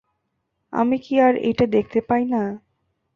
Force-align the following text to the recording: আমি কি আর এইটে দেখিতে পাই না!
আমি 0.73 0.97
কি 0.99 1.13
আর 1.19 1.33
এইটে 1.39 1.65
দেখিতে 1.67 1.99
পাই 2.09 2.23
না! 2.25 2.41